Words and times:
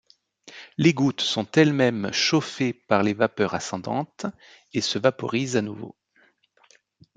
Les 0.79 0.93
gouttes 0.95 1.21
sont 1.21 1.45
elles-mêmes 1.51 2.11
chauffées 2.11 2.73
par 2.73 3.03
les 3.03 3.13
vapeurs 3.13 3.53
ascendantes 3.53 4.25
et 4.73 4.81
se 4.81 4.97
vaporisent 4.97 5.57
à 5.57 5.61
nouveau. 5.61 5.95